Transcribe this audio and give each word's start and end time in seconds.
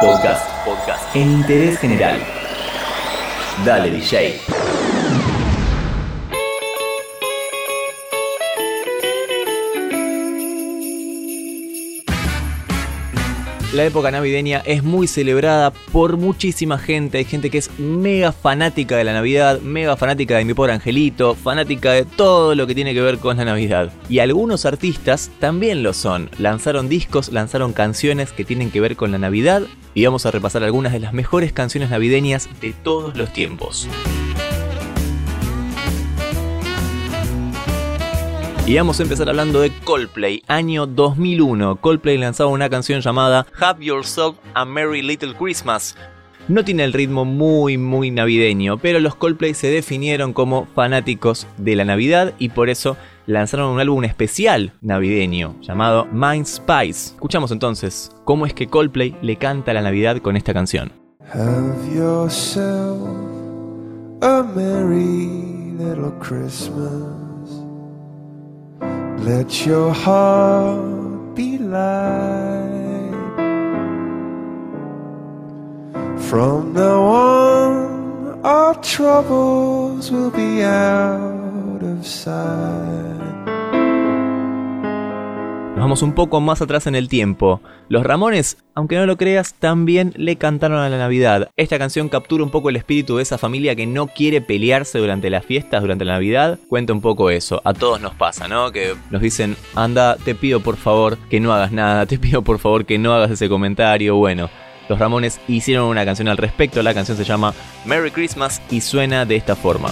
Podcast. 0.00 0.48
Podcast. 0.64 1.14
En 1.14 1.30
interés 1.30 1.78
general. 1.78 2.18
Dale, 3.66 3.90
DJ. 3.90 4.59
La 13.72 13.84
época 13.84 14.10
navideña 14.10 14.62
es 14.66 14.82
muy 14.82 15.06
celebrada 15.06 15.70
por 15.70 16.16
muchísima 16.16 16.76
gente. 16.76 17.18
Hay 17.18 17.24
gente 17.24 17.50
que 17.50 17.58
es 17.58 17.70
mega 17.78 18.32
fanática 18.32 18.96
de 18.96 19.04
la 19.04 19.12
Navidad, 19.12 19.60
mega 19.60 19.96
fanática 19.96 20.36
de 20.36 20.44
mi 20.44 20.54
pobre 20.54 20.72
angelito, 20.72 21.36
fanática 21.36 21.92
de 21.92 22.04
todo 22.04 22.56
lo 22.56 22.66
que 22.66 22.74
tiene 22.74 22.94
que 22.94 23.00
ver 23.00 23.18
con 23.18 23.36
la 23.36 23.44
Navidad. 23.44 23.92
Y 24.08 24.18
algunos 24.18 24.66
artistas 24.66 25.30
también 25.38 25.84
lo 25.84 25.92
son. 25.92 26.30
Lanzaron 26.38 26.88
discos, 26.88 27.30
lanzaron 27.30 27.72
canciones 27.72 28.32
que 28.32 28.44
tienen 28.44 28.72
que 28.72 28.80
ver 28.80 28.96
con 28.96 29.12
la 29.12 29.18
Navidad 29.18 29.62
y 29.94 30.04
vamos 30.04 30.26
a 30.26 30.32
repasar 30.32 30.64
algunas 30.64 30.92
de 30.92 30.98
las 30.98 31.12
mejores 31.12 31.52
canciones 31.52 31.90
navideñas 31.90 32.48
de 32.60 32.72
todos 32.72 33.16
los 33.16 33.32
tiempos. 33.32 33.88
Y 38.70 38.76
vamos 38.76 39.00
a 39.00 39.02
empezar 39.02 39.28
hablando 39.28 39.62
de 39.62 39.72
Coldplay, 39.82 40.44
año 40.46 40.86
2001. 40.86 41.80
Coldplay 41.80 42.16
lanzaba 42.18 42.50
una 42.50 42.70
canción 42.70 43.00
llamada 43.00 43.44
Have 43.58 43.84
Yourself 43.84 44.36
a 44.54 44.64
Merry 44.64 45.02
Little 45.02 45.34
Christmas. 45.34 45.96
No 46.46 46.64
tiene 46.64 46.84
el 46.84 46.92
ritmo 46.92 47.24
muy 47.24 47.78
muy 47.78 48.12
navideño, 48.12 48.78
pero 48.78 49.00
los 49.00 49.16
Coldplay 49.16 49.54
se 49.54 49.66
definieron 49.66 50.32
como 50.32 50.66
fanáticos 50.66 51.48
de 51.56 51.74
la 51.74 51.84
Navidad 51.84 52.32
y 52.38 52.50
por 52.50 52.70
eso 52.70 52.96
lanzaron 53.26 53.72
un 53.72 53.80
álbum 53.80 54.04
especial 54.04 54.72
navideño 54.82 55.56
llamado 55.62 56.06
Mind 56.12 56.46
Spice. 56.46 57.14
Escuchamos 57.14 57.50
entonces 57.50 58.12
cómo 58.24 58.46
es 58.46 58.54
que 58.54 58.68
Coldplay 58.68 59.16
le 59.20 59.34
canta 59.34 59.74
la 59.74 59.82
Navidad 59.82 60.18
con 60.18 60.36
esta 60.36 60.54
canción. 60.54 60.92
Have 61.34 61.92
yourself 61.92 63.00
a 64.22 64.44
merry 64.44 65.74
little 65.76 66.12
Christmas. 66.20 67.29
Let 69.32 69.64
your 69.64 69.92
heart 69.94 71.36
be 71.36 71.56
light. 71.56 73.14
From 76.28 76.72
now 76.72 77.00
on, 77.02 78.44
our 78.44 78.74
troubles 78.82 80.10
will 80.10 80.32
be 80.32 80.64
out 80.64 81.80
of 81.80 82.04
sight. 82.04 83.39
Nos 85.80 85.86
vamos 85.86 86.02
un 86.02 86.12
poco 86.12 86.42
más 86.42 86.60
atrás 86.60 86.86
en 86.86 86.94
el 86.94 87.08
tiempo. 87.08 87.62
Los 87.88 88.04
Ramones, 88.04 88.58
aunque 88.74 88.96
no 88.96 89.06
lo 89.06 89.16
creas, 89.16 89.54
también 89.54 90.12
le 90.14 90.36
cantaron 90.36 90.78
a 90.78 90.90
la 90.90 90.98
Navidad. 90.98 91.48
Esta 91.56 91.78
canción 91.78 92.10
captura 92.10 92.44
un 92.44 92.50
poco 92.50 92.68
el 92.68 92.76
espíritu 92.76 93.16
de 93.16 93.22
esa 93.22 93.38
familia 93.38 93.74
que 93.74 93.86
no 93.86 94.06
quiere 94.06 94.42
pelearse 94.42 94.98
durante 94.98 95.30
las 95.30 95.42
fiestas, 95.42 95.80
durante 95.80 96.04
la 96.04 96.12
Navidad. 96.12 96.58
Cuenta 96.68 96.92
un 96.92 97.00
poco 97.00 97.30
eso. 97.30 97.62
A 97.64 97.72
todos 97.72 97.98
nos 97.98 98.14
pasa, 98.14 98.46
¿no? 98.46 98.70
Que 98.72 98.94
nos 99.10 99.22
dicen, 99.22 99.56
anda, 99.74 100.18
te 100.22 100.34
pido 100.34 100.60
por 100.60 100.76
favor 100.76 101.16
que 101.30 101.40
no 101.40 101.54
hagas 101.54 101.72
nada, 101.72 102.04
te 102.04 102.18
pido 102.18 102.42
por 102.42 102.58
favor 102.58 102.84
que 102.84 102.98
no 102.98 103.14
hagas 103.14 103.30
ese 103.30 103.48
comentario. 103.48 104.16
Bueno. 104.16 104.50
Los 104.90 104.98
Ramones 104.98 105.40
hicieron 105.48 105.86
una 105.86 106.04
canción 106.04 106.28
al 106.28 106.36
respecto, 106.36 106.82
la 106.82 106.92
canción 106.92 107.16
se 107.16 107.24
llama 107.24 107.54
Merry 107.86 108.10
Christmas 108.10 108.60
y 108.70 108.82
suena 108.82 109.24
de 109.24 109.36
esta 109.36 109.56
forma. 109.56 109.88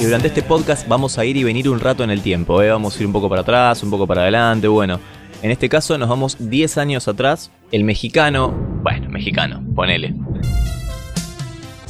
Y 0.00 0.04
durante 0.04 0.28
este 0.28 0.42
podcast 0.42 0.88
vamos 0.88 1.18
a 1.18 1.26
ir 1.26 1.36
y 1.36 1.44
venir 1.44 1.68
un 1.68 1.78
rato 1.78 2.02
en 2.02 2.08
el 2.10 2.22
tiempo, 2.22 2.62
¿eh? 2.62 2.70
vamos 2.70 2.96
a 2.96 3.00
ir 3.00 3.06
un 3.06 3.12
poco 3.12 3.28
para 3.28 3.42
atrás, 3.42 3.82
un 3.82 3.90
poco 3.90 4.06
para 4.06 4.22
adelante, 4.22 4.66
bueno. 4.66 4.98
En 5.42 5.50
este 5.50 5.68
caso 5.68 5.98
nos 5.98 6.08
vamos 6.08 6.36
10 6.38 6.78
años 6.78 7.06
atrás. 7.06 7.50
El 7.70 7.84
mexicano, 7.84 8.50
bueno, 8.82 9.10
mexicano, 9.10 9.62
ponele. 9.74 10.14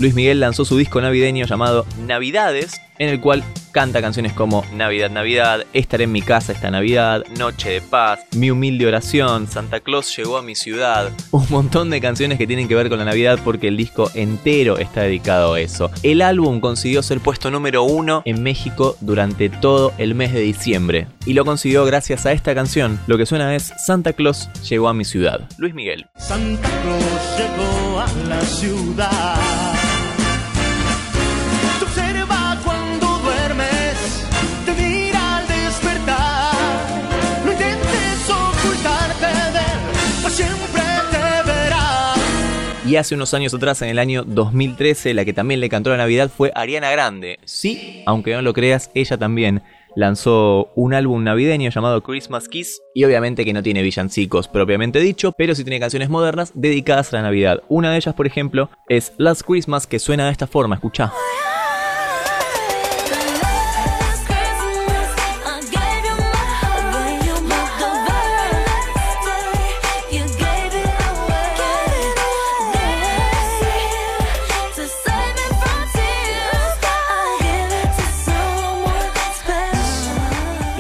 Luis 0.01 0.15
Miguel 0.15 0.41
lanzó 0.41 0.65
su 0.65 0.77
disco 0.77 1.01
navideño 1.01 1.47
llamado 1.47 1.87
Navidades, 2.05 2.81
en 2.99 3.11
el 3.11 3.21
cual 3.21 3.45
canta 3.73 4.01
canciones 4.01 4.33
como 4.33 4.65
Navidad, 4.75 5.11
Navidad, 5.11 5.65
Estaré 5.73 6.05
en 6.05 6.13
mi 6.13 6.23
casa 6.23 6.53
esta 6.53 6.71
Navidad, 6.71 7.25
Noche 7.39 7.71
de 7.71 7.81
Paz, 7.81 8.21
Mi 8.37 8.51
humilde 8.51 8.87
oración, 8.87 9.47
Santa 9.47 9.81
Claus 9.81 10.17
llegó 10.17 10.37
a 10.37 10.43
mi 10.43 10.55
ciudad. 10.55 11.11
Un 11.31 11.47
montón 11.51 11.91
de 11.91 12.01
canciones 12.01 12.39
que 12.39 12.47
tienen 12.47 12.69
que 12.69 12.75
ver 12.75 12.89
con 12.89 12.99
la 12.99 13.05
Navidad 13.05 13.39
porque 13.45 13.69
el 13.69 13.77
disco 13.77 14.11
entero 14.15 14.79
está 14.79 15.03
dedicado 15.03 15.55
a 15.55 15.61
eso. 15.61 15.91
El 16.03 16.23
álbum 16.23 16.61
consiguió 16.61 17.03
ser 17.03 17.21
puesto 17.21 17.51
número 17.51 17.85
uno 17.85 18.23
en 18.25 18.43
México 18.43 18.97
durante 19.01 19.49
todo 19.49 19.93
el 19.99 20.15
mes 20.15 20.33
de 20.33 20.41
diciembre. 20.41 21.07
Y 21.27 21.35
lo 21.35 21.45
consiguió 21.45 21.85
gracias 21.85 22.27
a 22.27 22.33
esta 22.33 22.55
canción. 22.55 22.99
Lo 23.07 23.19
que 23.19 23.27
suena 23.27 23.55
es 23.55 23.73
Santa 23.85 24.13
Claus 24.13 24.49
llegó 24.69 24.89
a 24.89 24.95
mi 24.95 25.05
ciudad. 25.05 25.49
Luis 25.59 25.75
Miguel. 25.75 26.07
Santa 26.17 26.69
Claus 26.83 27.39
llegó 27.39 28.01
a 28.01 28.29
la 28.29 28.41
ciudad. 28.43 29.70
Y 42.87 42.97
hace 42.97 43.15
unos 43.15 43.35
años 43.35 43.53
atrás, 43.53 43.83
en 43.83 43.91
el 43.91 43.99
año 43.99 44.25
2013, 44.25 45.13
la 45.13 45.25
que 45.25 45.35
también 45.35 45.61
le 45.61 45.69
cantó 45.69 45.91
la 45.91 45.99
Navidad 45.99 46.31
fue 46.35 46.51
Ariana 46.55 46.91
Grande. 46.91 47.39
Sí, 47.45 48.03
aunque 48.07 48.33
no 48.33 48.41
lo 48.41 48.55
creas, 48.55 48.91
ella 48.95 49.19
también 49.19 49.63
lanzó 49.95 50.71
un 50.77 50.95
álbum 50.95 51.23
navideño 51.23 51.71
llamado 51.71 52.03
Christmas 52.03 52.49
Kiss 52.49 52.81
y 52.95 53.05
obviamente 53.05 53.45
que 53.45 53.53
no 53.53 53.63
tiene 53.63 53.83
villancicos 53.83 54.49
propiamente 54.49 55.01
dicho, 55.01 55.33
pero 55.33 55.55
sí 55.55 55.65
tiene 55.65 55.81
canciones 55.81 56.09
modernas 56.09 56.53
dedicadas 56.55 57.13
a 57.13 57.17
la 57.17 57.23
Navidad. 57.23 57.63
Una 57.69 57.91
de 57.91 57.99
ellas, 57.99 58.15
por 58.15 58.27
ejemplo, 58.27 58.71
es 58.89 59.13
Last 59.19 59.43
Christmas 59.43 59.87
que 59.87 59.99
suena 59.99 60.27
de 60.27 60.33
esta 60.33 60.47
forma, 60.47 60.77
escucha. 60.77 61.13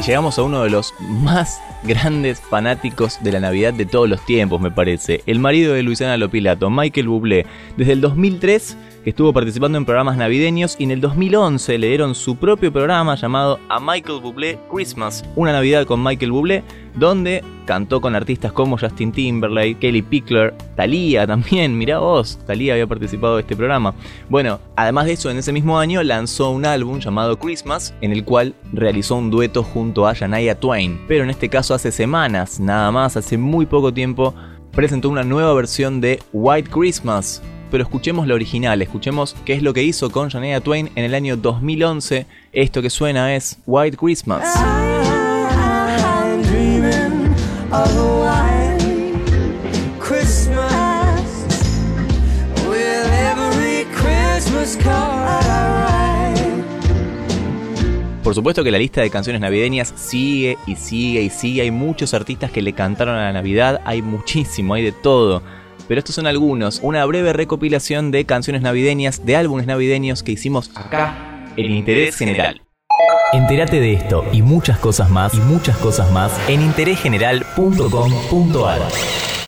Y 0.01 0.03
llegamos 0.03 0.39
a 0.39 0.45
uno 0.45 0.63
de 0.63 0.71
los 0.71 0.95
más 0.99 1.61
grandes 1.83 2.41
fanáticos 2.41 3.23
de 3.23 3.33
la 3.33 3.41
Navidad 3.41 3.73
de 3.75 3.87
todos 3.87 4.09
los 4.09 4.25
tiempos, 4.25 4.61
me 4.61 4.71
parece. 4.71 5.23
El 5.27 5.39
marido 5.39 5.75
de 5.75 5.83
Luisiana 5.83 6.17
Lopilato, 6.17 6.71
Michael 6.71 7.09
Bublé. 7.09 7.47
Desde 7.77 7.93
el 7.93 8.01
2003 8.01 8.77
que 9.05 9.11
estuvo 9.11 9.33
participando 9.33 9.79
en 9.79 9.85
programas 9.85 10.17
navideños 10.17 10.77
y 10.79 10.85
en 10.85 10.91
el 10.91 11.01
2011 11.01 11.79
le 11.79 11.89
dieron 11.89 12.15
su 12.15 12.37
propio 12.37 12.73
programa 12.73 13.15
llamado 13.15 13.59
A 13.69 13.81
Michael 13.81 14.21
Bublé 14.21 14.59
Christmas, 14.71 15.25
una 15.37 15.53
Navidad 15.53 15.87
con 15.87 16.03
Michael 16.03 16.33
Bublé, 16.33 16.63
donde 16.97 17.43
cantó 17.65 18.01
con 18.01 18.17
artistas 18.17 18.53
como 18.53 18.77
Justin 18.77 19.13
Timberlake, 19.13 19.79
Kelly 19.79 20.03
Pickler, 20.03 20.53
Thalía 20.75 21.27
también, 21.27 21.79
mirá 21.79 21.99
vos, 21.99 22.39
Thalía 22.47 22.73
había 22.73 22.87
participado 22.87 23.37
de 23.37 23.43
este 23.43 23.57
programa. 23.57 23.95
Bueno, 24.29 24.59
además 24.77 25.07
de 25.07 25.13
eso, 25.13 25.31
en 25.31 25.39
ese 25.39 25.53
mismo 25.53 25.79
año 25.79 26.03
lanzó 26.03 26.51
un 26.51 26.67
álbum 26.67 26.99
llamado 26.99 27.39
Christmas, 27.39 27.95
en 28.01 28.13
el 28.13 28.25
cual 28.25 28.55
realizó 28.73 29.15
un 29.15 29.31
dueto 29.31 29.63
junto 29.63 30.07
a 30.07 30.15
Shania 30.15 30.59
Twain, 30.59 31.01
pero 31.07 31.23
en 31.23 31.31
este 31.31 31.49
caso 31.49 31.70
hace 31.75 31.93
semanas, 31.93 32.61
nada 32.61 32.91
más, 32.91 33.17
hace 33.17 33.39
muy 33.39 33.67
poco 33.67 33.93
tiempo, 33.93 34.35
presentó 34.73 35.09
una 35.09 35.25
nueva 35.25 35.53
versión 35.55 36.01
de 36.01 36.23
White 36.33 36.71
Christmas, 36.71 37.43
pero 37.71 37.83
escuchemos 37.83 38.27
la 38.27 38.35
original, 38.35 38.83
escuchemos 38.83 39.37
qué 39.45 39.55
es 39.55 39.63
lo 39.63 39.73
que 39.73 39.83
hizo 39.83 40.11
con 40.11 40.29
Shania 40.29 40.61
Twain 40.61 40.91
en 40.95 41.05
el 41.05 41.15
año 41.15 41.37
2011. 41.37 42.27
Esto 42.53 42.83
que 42.83 42.91
suena 42.91 43.35
es 43.35 43.59
White 43.67 43.97
Christmas. 43.97 44.45
Por 58.31 58.37
supuesto 58.37 58.63
que 58.63 58.71
la 58.71 58.79
lista 58.79 59.01
de 59.01 59.11
canciones 59.11 59.41
navideñas 59.41 59.93
sigue 59.97 60.57
y 60.65 60.77
sigue 60.77 61.21
y 61.21 61.31
sigue. 61.31 61.63
Hay 61.63 61.73
muchos 61.73 62.15
artistas 62.15 62.53
que 62.53 62.63
le 62.63 62.75
cantaron 62.75 63.17
a 63.17 63.25
la 63.25 63.33
Navidad, 63.33 63.81
hay 63.85 64.03
muchísimo, 64.03 64.75
hay 64.75 64.85
de 64.85 64.93
todo. 64.93 65.43
Pero 65.89 65.99
estos 65.99 66.15
son 66.15 66.29
algunos, 66.29 66.79
una 66.85 67.05
breve 67.07 67.33
recopilación 67.33 68.13
de 68.13 68.27
canciones 68.27 68.63
navideñas, 68.63 69.27
de 69.27 69.35
álbumes 69.35 69.67
navideños 69.67 70.23
que 70.23 70.31
hicimos 70.31 70.71
acá 70.77 71.51
en 71.57 71.73
Interés 71.73 72.17
General. 72.17 72.63
Entérate 73.33 73.81
de 73.81 73.95
esto 73.95 74.25
y 74.31 74.43
muchas 74.43 74.79
cosas 74.79 75.11
más 75.11 75.35
y 75.35 75.41
muchas 75.41 75.77
cosas 75.79 76.13
más 76.13 76.31
en 76.49 76.63
interésgeneral.com.ar. 76.63 79.40